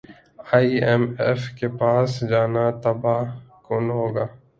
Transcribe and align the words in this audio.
ئی 0.57 0.69
M 0.87 1.03
F 1.23 1.41
کے 1.57 1.67
پاس 1.79 2.09
جانا 2.29 2.65
تباہ 2.83 3.23
کن 3.65 3.85
ہوگا 3.97 4.25